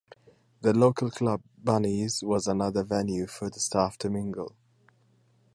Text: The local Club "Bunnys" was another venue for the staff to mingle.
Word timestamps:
The 0.61 0.73
local 0.73 1.11
Club 1.11 1.43
"Bunnys" 1.63 2.23
was 2.23 2.47
another 2.47 2.83
venue 2.83 3.27
for 3.27 3.51
the 3.51 3.59
staff 3.59 3.99
to 3.99 4.09
mingle. 4.09 4.55